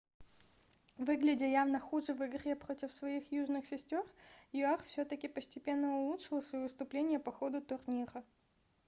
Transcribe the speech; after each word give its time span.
выглядя 0.97 1.45
явно 1.45 1.79
хуже 1.79 2.15
в 2.15 2.25
игре 2.25 2.55
против 2.55 2.91
своих 2.91 3.31
южных 3.31 3.67
сестер 3.67 4.03
юар 4.51 4.81
все-таки 4.87 5.27
постепенно 5.27 5.95
улучшила 5.99 6.41
своё 6.41 6.63
выступление 6.63 7.19
по 7.19 7.31
ходу 7.31 7.61
турнира 7.61 8.23